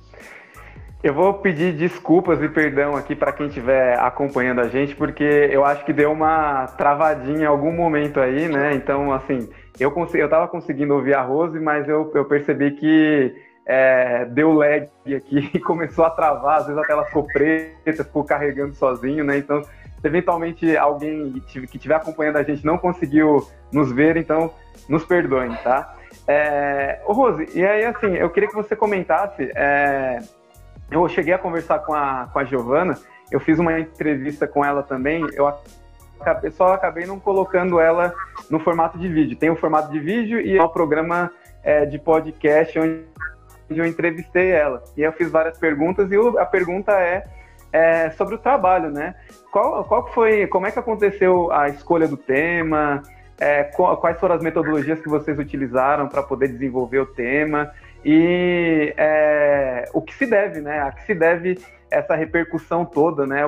[1.03, 5.65] Eu vou pedir desculpas e perdão aqui para quem estiver acompanhando a gente, porque eu
[5.65, 8.73] acho que deu uma travadinha em algum momento aí, né?
[8.73, 14.53] Então, assim, eu estava conseguindo ouvir a Rose, mas eu, eu percebi que é, deu
[14.53, 19.25] lag aqui e começou a travar, às vezes até ela ficou preta, ficou carregando sozinho,
[19.25, 19.37] né?
[19.37, 24.53] Então, se eventualmente alguém que estiver acompanhando a gente não conseguiu nos ver, então
[24.87, 25.95] nos perdoem, tá?
[26.27, 29.51] É, ô Rose, e aí assim, eu queria que você comentasse.
[29.55, 30.19] É,
[30.91, 32.97] eu cheguei a conversar com a, com a Giovana,
[33.31, 35.47] eu fiz uma entrevista com ela também, eu
[36.19, 38.13] acabei, só acabei não colocando ela
[38.49, 39.37] no formato de vídeo.
[39.37, 41.31] Tem o formato de vídeo e é o programa
[41.63, 43.03] é, de podcast onde
[43.69, 44.83] eu entrevistei ela.
[44.95, 47.25] E eu fiz várias perguntas e a pergunta é,
[47.71, 49.15] é sobre o trabalho, né?
[49.51, 53.01] Qual, qual foi, como é que aconteceu a escolha do tema?
[53.39, 57.71] É, quais foram as metodologias que vocês utilizaram para poder desenvolver o tema?
[58.05, 60.81] e é, o que se deve, né?
[60.81, 61.57] A que se deve
[61.89, 63.47] essa repercussão toda, né?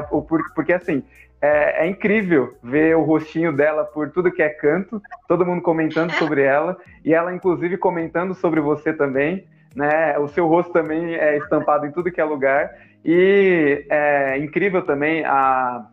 [0.54, 1.04] Porque assim
[1.42, 6.12] é, é, incrível ver o rostinho dela por tudo que é canto, todo mundo comentando
[6.14, 9.46] sobre ela e ela inclusive comentando sobre você também,
[9.76, 10.18] né?
[10.20, 12.72] O seu rosto também é estampado em tudo que é lugar
[13.04, 15.86] e é incrível também a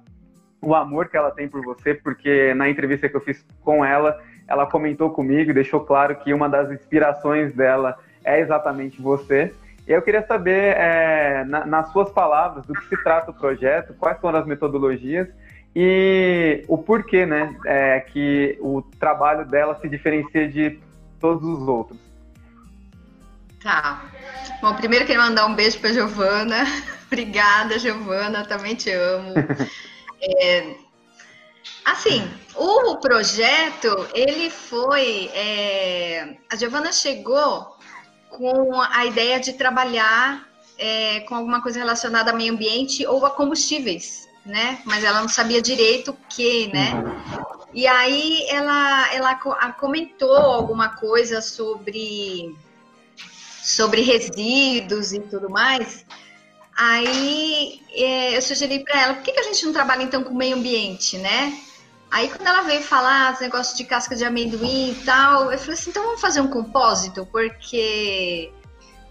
[0.62, 4.18] o amor que ela tem por você, porque na entrevista que eu fiz com ela,
[4.46, 9.53] ela comentou comigo e deixou claro que uma das inspirações dela é exatamente você.
[9.87, 13.92] E eu queria saber, é, na, nas suas palavras, do que se trata o projeto,
[13.94, 15.29] quais são as metodologias
[15.75, 20.79] e o porquê, né, é, que o trabalho dela se diferencia de
[21.18, 21.98] todos os outros.
[23.61, 24.03] Tá.
[24.61, 26.64] Bom, primeiro queria mandar um beijo para Giovana.
[27.07, 29.35] Obrigada, Giovana, também te amo.
[30.22, 30.74] é,
[31.85, 32.22] assim,
[32.54, 35.30] o projeto, ele foi.
[35.35, 37.76] É, a Giovana chegou
[38.30, 43.30] com a ideia de trabalhar é, com alguma coisa relacionada a meio ambiente ou a
[43.30, 44.80] combustíveis, né?
[44.85, 46.94] Mas ela não sabia direito o que, né?
[46.94, 47.62] Uhum.
[47.74, 49.35] E aí ela, ela
[49.72, 52.54] comentou alguma coisa sobre,
[53.62, 56.04] sobre resíduos e tudo mais.
[56.76, 60.35] Aí é, eu sugeri para ela, por que, que a gente não trabalha então com
[60.35, 61.58] meio ambiente, né?
[62.11, 65.74] Aí quando ela veio falar os negócios de casca de amendoim e tal, eu falei
[65.74, 68.52] assim, então vamos fazer um compósito, porque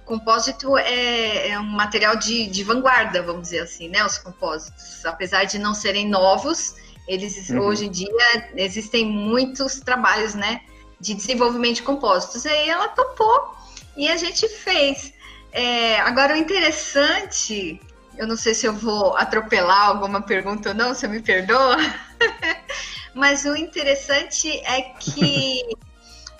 [0.05, 4.05] compósito é, é um material de, de, vanguarda, vamos dizer assim, né?
[4.05, 6.75] Os compósitos, apesar de não serem novos,
[7.07, 7.61] eles uhum.
[7.61, 10.61] hoje em dia existem muitos trabalhos, né,
[10.99, 12.45] de desenvolvimento de compósitos.
[12.45, 13.55] Aí ela topou
[13.95, 15.13] e a gente fez.
[15.51, 17.79] É, agora o interessante,
[18.17, 21.77] eu não sei se eu vou atropelar alguma pergunta ou não, você me perdoa.
[23.13, 25.61] Mas o interessante é que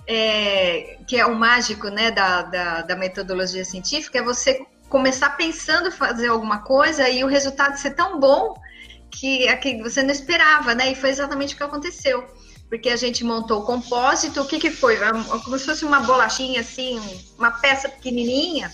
[0.07, 5.91] é, que é o mágico né, da, da, da, metodologia científica, é você começar pensando
[5.91, 8.55] fazer alguma coisa e o resultado ser tão bom
[9.09, 10.91] que, é que você não esperava, né?
[10.91, 12.25] E foi exatamente o que aconteceu.
[12.69, 14.97] Porque a gente montou o compósito, o que, que foi?
[15.43, 17.01] Como se fosse uma bolachinha assim,
[17.37, 18.71] uma peça pequenininha,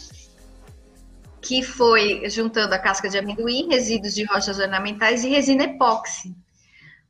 [1.42, 6.36] que foi juntando a casca de amendoim, resíduos de rochas ornamentais e resina epóxi.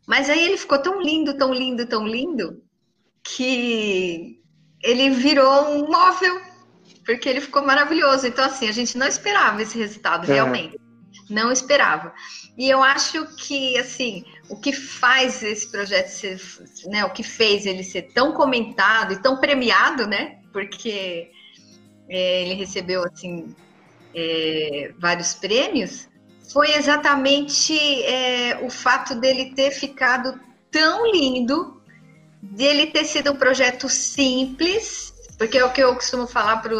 [0.05, 2.61] Mas aí ele ficou tão lindo, tão lindo, tão lindo,
[3.23, 4.39] que
[4.81, 6.41] ele virou um móvel,
[7.05, 8.25] porque ele ficou maravilhoso.
[8.25, 10.35] Então, assim, a gente não esperava esse resultado, é.
[10.35, 10.79] realmente.
[11.29, 12.13] Não esperava.
[12.57, 16.39] E eu acho que, assim, o que faz esse projeto ser,
[16.85, 21.29] né, o que fez ele ser tão comentado e tão premiado, né, porque
[22.07, 23.53] é, ele recebeu, assim,
[24.17, 26.07] é, vários prêmios,
[26.51, 30.39] foi exatamente é, o fato dele ter ficado
[30.71, 31.79] tão lindo,
[32.41, 36.75] dele ter sido um projeto simples, porque é o que eu costumo falar para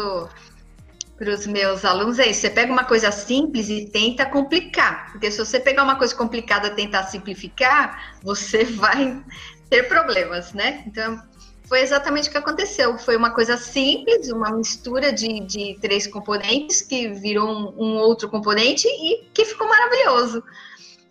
[1.16, 5.10] para os meus alunos é isso: você pega uma coisa simples e tenta complicar.
[5.10, 9.20] Porque se você pegar uma coisa complicada e tentar simplificar, você vai
[9.68, 10.84] ter problemas, né?
[10.86, 11.20] Então,
[11.68, 12.96] foi exatamente o que aconteceu.
[12.98, 18.28] Foi uma coisa simples, uma mistura de, de três componentes que virou um, um, outro
[18.28, 20.42] componente e que ficou maravilhoso.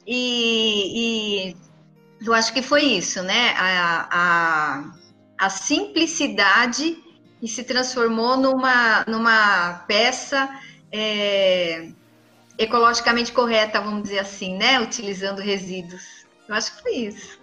[0.06, 1.56] E, e
[2.26, 3.54] eu acho que foi isso, né?
[3.56, 7.04] A, a, a simplicidade
[7.40, 10.50] e se transformou numa, numa peça
[10.92, 11.90] é,
[12.58, 14.80] ecologicamente correta, vamos dizer assim, né?
[14.80, 16.26] Utilizando resíduos.
[16.50, 17.40] Eu acho que foi isso.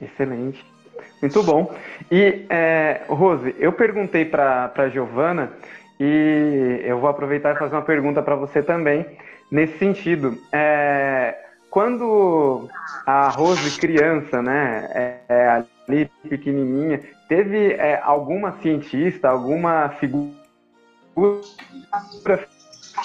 [0.00, 0.73] Excelente.
[1.20, 1.74] Muito bom.
[2.10, 5.52] E, é, Rose, eu perguntei para a Giovana
[5.98, 9.06] e eu vou aproveitar e fazer uma pergunta para você também,
[9.50, 10.38] nesse sentido.
[10.52, 11.34] É,
[11.70, 12.68] quando
[13.06, 20.34] a Rose criança, né, é, é ali pequenininha, teve é, alguma cientista, alguma figura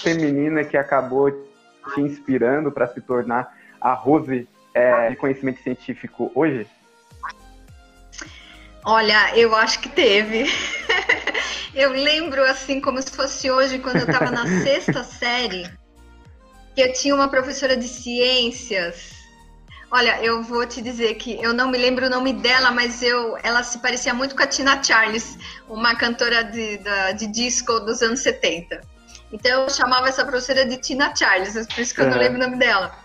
[0.02, 6.67] feminina que acabou te inspirando para se tornar a Rose é, de conhecimento científico hoje?
[8.85, 10.45] Olha, eu acho que teve.
[11.75, 15.69] eu lembro assim como se fosse hoje, quando eu estava na sexta série,
[16.75, 19.19] que eu tinha uma professora de ciências
[19.91, 23.35] Olha, eu vou te dizer que eu não me lembro o nome dela, mas eu,
[23.41, 25.35] ela se parecia muito com a Tina Charles,
[25.67, 28.81] uma cantora de, de, de disco dos anos 70.
[29.31, 32.19] Então eu chamava essa professora de Tina Charles, por isso que eu não é.
[32.19, 32.95] lembro o nome dela.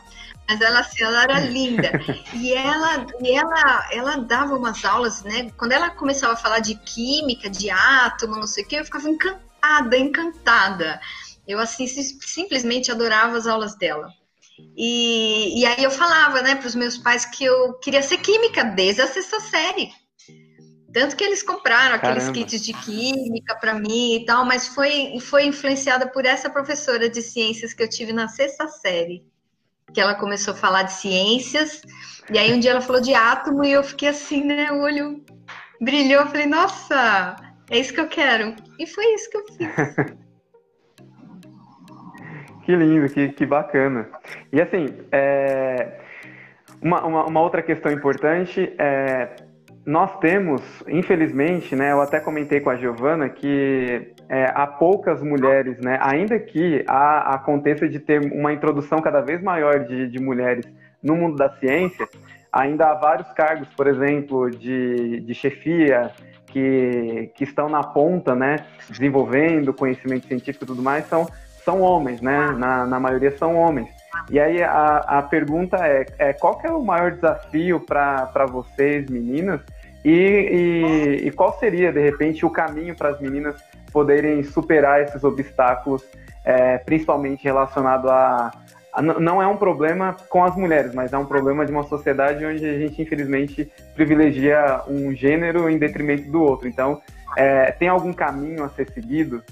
[0.48, 1.90] Mas ela, assim, ela era linda.
[2.34, 5.50] E ela, e ela, ela dava umas aulas, né?
[5.56, 9.08] Quando ela começava a falar de química, de átomo, não sei o quê, eu ficava
[9.08, 11.00] encantada, encantada.
[11.46, 14.08] Eu, assim, simplesmente adorava as aulas dela.
[14.76, 18.64] E, e aí eu falava, né, para os meus pais que eu queria ser química
[18.64, 19.90] desde a sexta série.
[20.92, 22.20] Tanto que eles compraram Caramba.
[22.20, 27.08] aqueles kits de química para mim e tal, mas foi, foi influenciada por essa professora
[27.08, 29.24] de ciências que eu tive na sexta série.
[29.94, 31.80] Que ela começou a falar de ciências,
[32.30, 34.72] e aí um dia ela falou de átomo e eu fiquei assim, né?
[34.72, 35.24] O olho
[35.80, 37.36] brilhou, eu falei, nossa,
[37.70, 38.54] é isso que eu quero.
[38.78, 40.16] E foi isso que eu fiz.
[42.64, 44.08] Que lindo, que, que bacana.
[44.50, 46.00] E assim, é,
[46.80, 49.36] uma, uma, uma, outra questão importante é
[49.84, 55.78] nós temos, infelizmente, né, eu até comentei com a Giovana que é, há poucas mulheres,
[55.78, 60.66] né, ainda que aconteça de ter uma introdução cada vez maior de, de mulheres
[61.02, 62.08] no mundo da ciência,
[62.52, 66.10] ainda há vários cargos, por exemplo, de, de chefia,
[66.46, 68.56] que, que estão na ponta, né,
[68.88, 71.26] desenvolvendo conhecimento científico e tudo mais, são
[71.64, 72.52] são homens, né?
[72.58, 73.88] Na, na maioria são homens.
[74.30, 79.60] E aí a, a pergunta é, é qual é o maior desafio para vocês, meninas?
[80.04, 83.56] E, e, e, qual seria, de repente, o caminho para as meninas
[83.94, 86.02] poderem superar esses obstáculos,
[86.44, 88.50] é, principalmente relacionado a,
[88.92, 92.44] a, Não é um problema com as mulheres, mas é um problema de uma sociedade
[92.44, 96.66] onde a gente, infelizmente, privilegia um gênero em detrimento do outro.
[96.66, 97.00] Então,
[97.36, 99.42] é, tem algum caminho a ser seguido?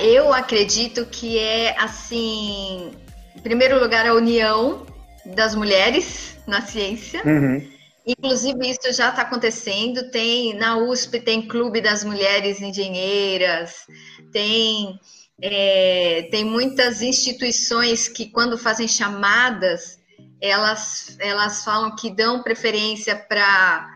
[0.00, 2.92] Eu acredito que é assim,
[3.34, 4.86] em primeiro lugar, a união
[5.24, 7.22] das mulheres na ciência.
[7.24, 7.73] Uhum.
[8.06, 10.10] Inclusive, isso já está acontecendo.
[10.10, 13.86] Tem na USP tem clube das mulheres engenheiras,
[14.32, 14.98] tem
[15.40, 19.98] é, tem muitas instituições que, quando fazem chamadas,
[20.40, 23.92] elas, elas falam que dão preferência para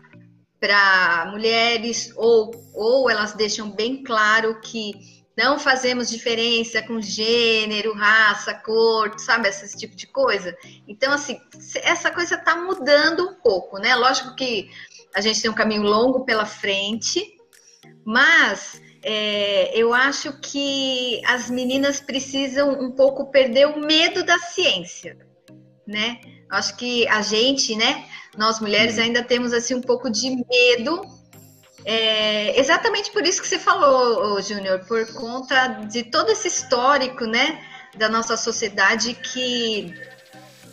[0.59, 8.53] para mulheres ou, ou elas deixam bem claro que não fazemos diferença com gênero, raça,
[8.53, 10.53] cor, sabe, esse tipo de coisa.
[10.85, 11.39] Então, assim,
[11.81, 13.95] essa coisa está mudando um pouco, né?
[13.95, 14.69] Lógico que
[15.15, 17.37] a gente tem um caminho longo pela frente,
[18.03, 25.17] mas é, eu acho que as meninas precisam um pouco perder o medo da ciência,
[25.87, 26.19] né?
[26.51, 28.05] Acho que a gente, né,
[28.37, 31.01] nós mulheres ainda temos assim um pouco de medo
[31.85, 37.63] é, exatamente por isso que você falou, Júnior, por conta de todo esse histórico, né,
[37.97, 39.93] da nossa sociedade que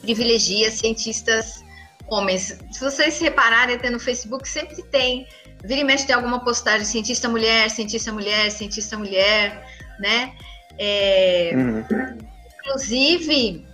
[0.02, 1.64] privilegia cientistas
[2.08, 2.58] homens.
[2.70, 5.26] Se vocês repararem até no Facebook, sempre tem,
[5.64, 9.66] vira e mexe tem alguma postagem, cientista mulher, cientista mulher, cientista mulher,
[9.98, 10.32] né?
[10.78, 12.18] É, uhum.
[12.60, 13.66] Inclusive,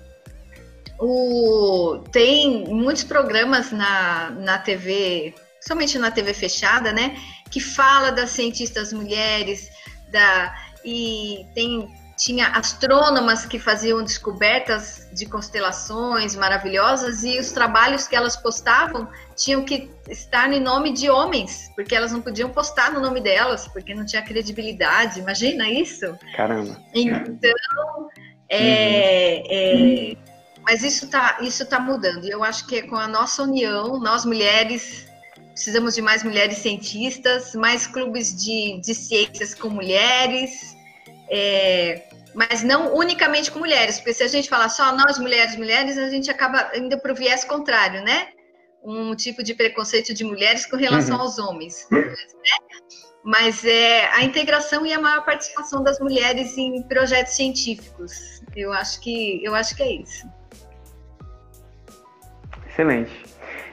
[0.99, 5.35] o, tem muitos programas na, na TV
[5.67, 7.17] somente na TV fechada, né?
[7.51, 9.71] Que fala das cientistas mulheres,
[10.11, 10.55] da
[10.85, 18.37] e tem tinha astrônomas que faziam descobertas de constelações maravilhosas e os trabalhos que elas
[18.37, 23.21] postavam tinham que estar em nome de homens, porque elas não podiam postar no nome
[23.21, 25.19] delas, porque não tinha credibilidade.
[25.19, 26.17] Imagina isso?
[26.37, 26.79] Caramba.
[26.95, 27.51] Então,
[28.49, 30.17] é, é,
[30.63, 32.25] mas isso está isso tá mudando.
[32.25, 35.12] E eu acho que é com a nossa união, nós mulheres
[35.53, 40.77] precisamos de mais mulheres cientistas, mais clubes de, de ciências com mulheres.
[41.31, 42.03] É,
[42.35, 46.09] mas não unicamente com mulheres, porque se a gente falar só nós mulheres, mulheres, a
[46.09, 48.29] gente acaba indo para o viés contrário, né?
[48.83, 51.23] Um tipo de preconceito de mulheres com relação uhum.
[51.23, 51.87] aos homens.
[51.91, 52.03] Né?
[53.25, 58.43] Mas é a integração e a maior participação das mulheres em projetos científicos.
[58.57, 60.27] Eu acho que eu acho que é isso.
[62.67, 63.22] Excelente.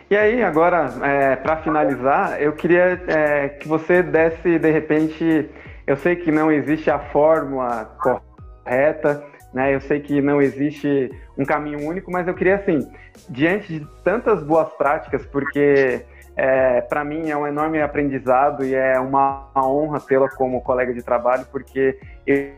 [0.10, 5.50] E aí, agora, é, para finalizar, eu queria é, que você desse, de repente,
[5.86, 9.74] eu sei que não existe a fórmula correta né?
[9.74, 12.90] Eu sei que não existe um caminho único, mas eu queria assim,
[13.30, 16.06] diante de tantas boas práticas, porque
[16.36, 21.02] é, para mim é um enorme aprendizado e é uma honra tê-la como colega de
[21.02, 22.54] trabalho, porque eu,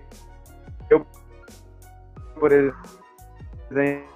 [0.89, 1.06] eu
[2.39, 4.12] por exemplo,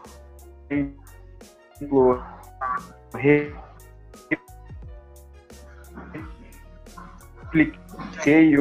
[7.55, 8.57] repliquei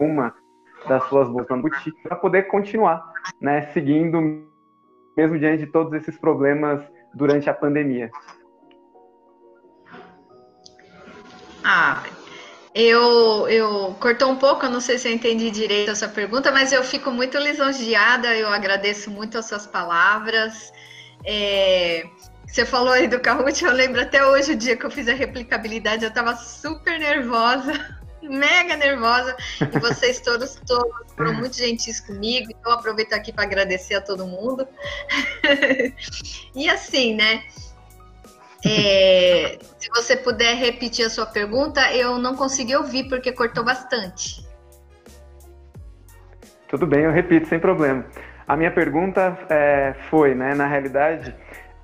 [0.00, 0.34] uma
[0.88, 1.60] das suas bolsas
[2.02, 3.02] para poder continuar,
[3.40, 4.20] né, seguindo
[5.16, 6.82] mesmo diante de todos esses problemas
[7.14, 8.10] durante a pandemia.
[11.64, 12.02] Ah,
[12.74, 16.50] eu, eu cortou um pouco, eu não sei se eu entendi direito a sua pergunta,
[16.50, 20.72] mas eu fico muito lisonjeada, eu agradeço muito as suas palavras.
[21.24, 22.04] É,
[22.52, 25.14] você falou aí do Kahoot, eu lembro até hoje o dia que eu fiz a
[25.14, 27.72] replicabilidade, eu estava super nervosa
[28.22, 33.94] mega nervosa e vocês todos, todos foram muito gentis comigo, então aproveito aqui para agradecer
[33.94, 34.66] a todo mundo.
[36.54, 37.42] e assim, né?
[38.64, 44.46] É, se você puder repetir a sua pergunta, eu não consegui ouvir porque cortou bastante.
[46.68, 48.06] Tudo bem, eu repito sem problema.
[48.46, 51.34] A minha pergunta é, foi, né, na realidade,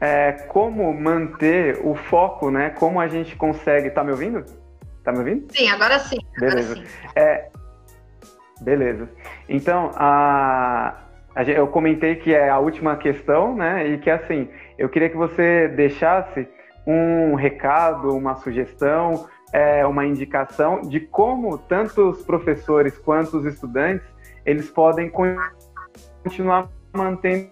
[0.01, 2.71] é, como manter o foco, né?
[2.71, 3.91] Como a gente consegue.
[3.91, 4.45] Tá me ouvindo?
[5.03, 5.53] Tá me ouvindo?
[5.53, 6.19] Sim, agora sim.
[6.37, 6.75] Agora beleza.
[6.77, 6.85] Sim.
[7.17, 7.49] É,
[8.61, 9.09] beleza.
[9.49, 10.97] Então, a,
[11.35, 13.87] a, eu comentei que é a última questão, né?
[13.89, 16.49] E que assim, eu queria que você deixasse
[16.87, 24.07] um recado, uma sugestão, é, uma indicação de como tanto os professores quanto os estudantes
[24.45, 25.11] eles podem
[26.23, 27.51] continuar mantendo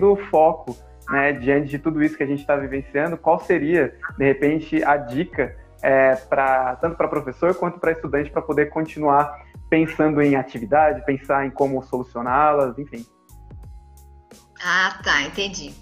[0.00, 0.74] o foco
[1.08, 3.16] né, diante de tudo isso que a gente está vivenciando.
[3.16, 8.42] Qual seria, de repente, a dica é, pra, tanto para professor quanto para estudante para
[8.42, 13.06] poder continuar pensando em atividade, pensar em como solucioná-las, enfim.
[14.62, 15.72] Ah, tá, entendi.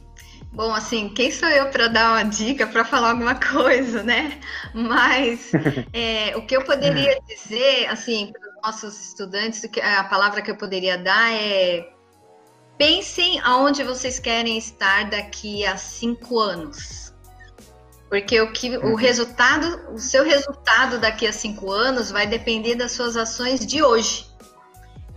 [0.52, 4.40] Bom, assim, quem sou eu para dar uma dica, para falar alguma coisa, né?
[4.74, 5.52] Mas
[5.92, 10.56] é, o que eu poderia dizer, assim, para os nossos estudantes, a palavra que eu
[10.56, 11.95] poderia dar é
[12.78, 17.06] pensem aonde vocês querem estar daqui a cinco anos
[18.08, 18.94] porque o que o uhum.
[18.94, 24.26] resultado, o seu resultado daqui a cinco anos vai depender das suas ações de hoje.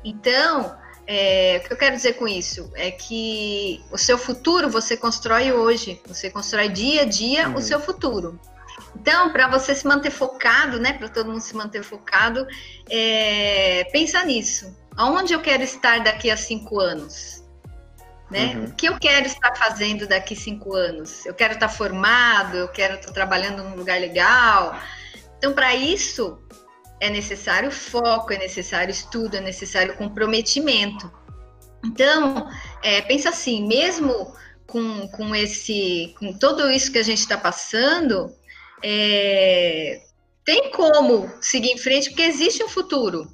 [0.04, 4.98] Então, é, o que eu quero dizer com isso é que o seu futuro você
[4.98, 7.56] constrói hoje, você constrói dia a dia uhum.
[7.56, 8.40] o seu futuro.
[8.96, 12.48] Então, para você se manter focado, né, para todo mundo se manter focado,
[12.90, 14.76] é, pensa nisso.
[14.96, 17.39] Aonde eu quero estar daqui a cinco anos?
[18.30, 18.56] Né?
[18.56, 18.66] Uhum.
[18.66, 21.26] O que eu quero estar fazendo daqui cinco anos?
[21.26, 24.80] Eu quero estar formado, eu quero estar trabalhando num lugar legal.
[25.38, 26.38] Então, para isso,
[27.00, 31.12] é necessário foco, é necessário estudo, é necessário comprometimento.
[31.84, 32.48] Então,
[32.84, 34.34] é, pensa assim, mesmo
[34.68, 38.36] com, com esse, com tudo isso que a gente está passando,
[38.84, 40.02] é,
[40.46, 43.28] tem como seguir em frente, porque existe um futuro.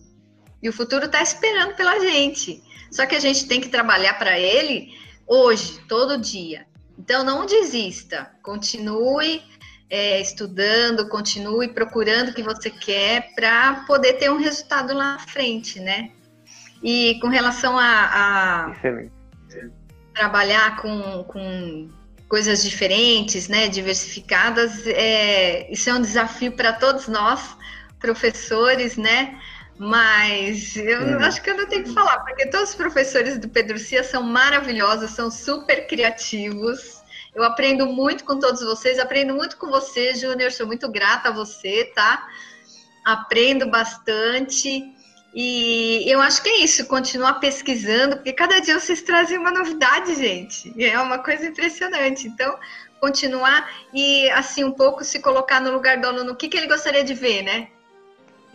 [0.61, 2.63] E o futuro está esperando pela gente.
[2.95, 6.65] Só que a gente tem que trabalhar para ele hoje, todo dia.
[6.97, 9.43] Então, não desista, continue
[9.89, 15.19] é, estudando, continue procurando o que você quer para poder ter um resultado lá na
[15.19, 16.11] frente, né?
[16.81, 18.75] E com relação a, a
[20.13, 21.89] trabalhar com, com
[22.29, 27.57] coisas diferentes, né, diversificadas, é, isso é um desafio para todos nós,
[27.99, 29.37] professores, né?
[29.77, 31.19] Mas eu hum.
[31.19, 34.23] acho que eu não tenho que falar, porque todos os professores do Pedro Cia são
[34.23, 37.03] maravilhosos, são super criativos.
[37.33, 40.51] Eu aprendo muito com todos vocês, aprendo muito com você, Júnior.
[40.53, 42.25] Sou muito grata a você, tá?
[43.03, 44.93] Aprendo bastante
[45.33, 50.15] E eu acho que é isso, continuar pesquisando, porque cada dia vocês trazem uma novidade,
[50.15, 50.73] gente.
[50.81, 52.25] É uma coisa impressionante.
[52.25, 52.57] Então,
[53.01, 56.67] continuar e, assim, um pouco se colocar no lugar do aluno, o que, que ele
[56.67, 57.67] gostaria de ver, né?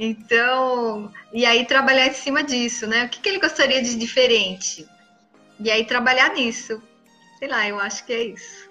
[0.03, 3.05] Então, e aí trabalhar em cima disso, né?
[3.05, 4.89] O que, que ele gostaria de diferente?
[5.59, 6.83] E aí trabalhar nisso.
[7.39, 8.71] Sei lá, eu acho que é isso.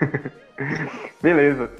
[1.22, 1.70] Beleza.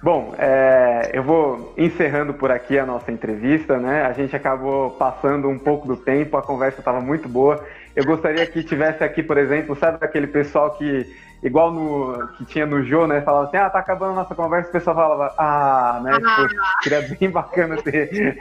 [0.00, 4.02] Bom, é, eu vou encerrando por aqui a nossa entrevista, né?
[4.02, 7.66] A gente acabou passando um pouco do tempo, a conversa estava muito boa.
[7.96, 11.12] Eu gostaria que tivesse aqui, por exemplo, sabe aquele pessoal que,
[11.42, 13.20] igual no que tinha no Jô, né?
[13.20, 16.18] Falava assim, ah, tá acabando a nossa conversa, o pessoal falava, ah, né?
[16.24, 16.82] Ah.
[16.82, 18.36] seria bem bacana ter.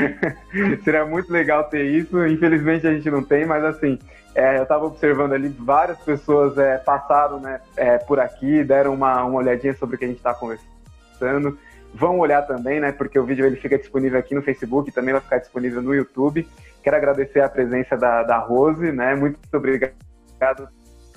[0.84, 2.26] seria muito legal ter isso.
[2.26, 3.98] Infelizmente a gente não tem, mas assim,
[4.34, 9.24] é, eu estava observando ali, várias pessoas é, passaram né, é, por aqui, deram uma,
[9.24, 11.58] uma olhadinha sobre o que a gente está conversando.
[11.94, 12.92] Vão olhar também, né?
[12.92, 16.46] Porque o vídeo ele fica disponível aqui no Facebook, também vai ficar disponível no YouTube.
[16.82, 19.14] Quero agradecer a presença da, da Rose, né?
[19.14, 20.68] Muito obrigado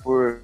[0.02, 0.40] por,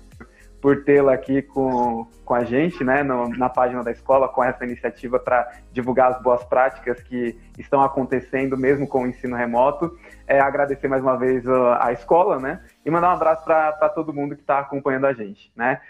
[0.67, 3.05] por tê-la aqui com, com a gente, né?
[3.05, 7.81] No, na página da escola, com essa iniciativa para divulgar as boas práticas que estão
[7.83, 9.97] acontecendo mesmo com o ensino remoto
[10.27, 12.65] é, agradecer mais uma vez a, a escola, né?
[12.85, 15.81] E mandar um abraço para todo mundo que está acompanhando a gente, né?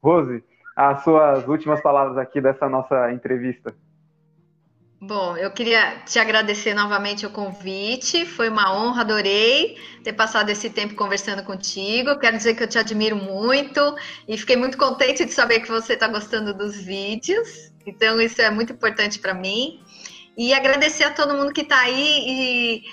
[0.00, 0.44] Rose,
[0.76, 3.74] as suas últimas palavras aqui dessa nossa entrevista.
[5.06, 10.68] Bom, eu queria te agradecer novamente o convite, foi uma honra, adorei ter passado esse
[10.68, 12.18] tempo conversando contigo.
[12.18, 13.80] Quero dizer que eu te admiro muito
[14.26, 18.50] e fiquei muito contente de saber que você está gostando dos vídeos, então isso é
[18.50, 19.80] muito importante para mim.
[20.36, 22.84] E agradecer a todo mundo que está aí e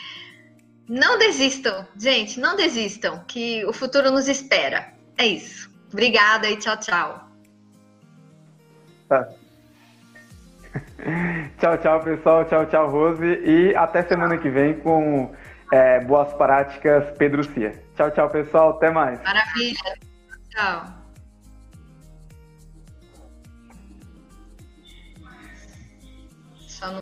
[0.88, 4.94] não desistam, gente, não desistam, que o futuro nos espera.
[5.18, 5.68] É isso.
[5.92, 7.28] Obrigada e tchau, tchau.
[9.10, 9.34] Tá.
[11.60, 12.46] tchau, tchau, pessoal.
[12.46, 13.26] Tchau, tchau, Rose.
[13.26, 15.34] E até semana que vem com
[15.72, 17.74] é, Boas Práticas Pedro Cia.
[17.96, 18.70] Tchau, tchau, pessoal.
[18.72, 19.22] Até mais.
[19.24, 19.98] Maravilha.
[20.50, 21.03] Tchau.